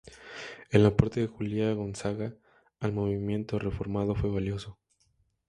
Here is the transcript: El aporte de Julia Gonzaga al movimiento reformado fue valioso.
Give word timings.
El 0.71 0.83
aporte 0.87 1.19
de 1.19 1.27
Julia 1.27 1.71
Gonzaga 1.75 2.33
al 2.79 2.91
movimiento 2.91 3.59
reformado 3.59 4.15
fue 4.15 4.31
valioso. 4.31 4.79